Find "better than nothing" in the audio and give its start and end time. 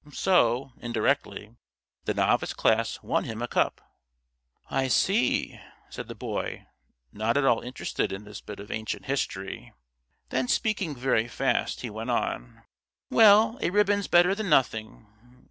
14.07-15.05